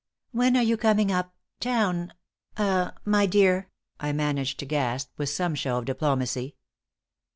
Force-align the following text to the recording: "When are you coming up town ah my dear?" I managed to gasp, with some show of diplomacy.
"When 0.31 0.57
are 0.57 0.63
you 0.63 0.77
coming 0.77 1.11
up 1.11 1.35
town 1.59 2.11
ah 2.57 2.95
my 3.05 3.27
dear?" 3.27 3.69
I 3.99 4.13
managed 4.13 4.57
to 4.61 4.65
gasp, 4.65 5.11
with 5.19 5.29
some 5.29 5.53
show 5.53 5.77
of 5.77 5.85
diplomacy. 5.85 6.55